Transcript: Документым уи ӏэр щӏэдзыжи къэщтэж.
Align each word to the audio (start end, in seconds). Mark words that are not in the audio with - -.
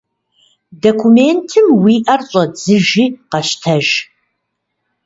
Документым 0.85 1.65
уи 1.83 1.95
ӏэр 2.05 2.21
щӏэдзыжи 2.29 3.05
къэщтэж. 3.31 3.87